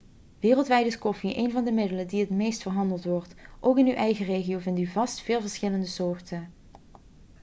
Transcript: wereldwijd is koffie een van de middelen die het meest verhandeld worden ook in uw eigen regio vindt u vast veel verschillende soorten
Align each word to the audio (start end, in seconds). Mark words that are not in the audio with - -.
wereldwijd 0.39 0.85
is 0.85 0.97
koffie 0.97 1.37
een 1.37 1.51
van 1.51 1.63
de 1.65 1.71
middelen 1.71 2.07
die 2.07 2.19
het 2.19 2.29
meest 2.29 2.61
verhandeld 2.61 3.03
worden 3.03 3.29
ook 3.59 3.77
in 3.77 3.87
uw 3.87 3.93
eigen 3.93 4.25
regio 4.25 4.59
vindt 4.59 4.79
u 4.79 4.85
vast 4.87 5.21
veel 5.21 5.41
verschillende 5.41 5.85
soorten 5.85 6.51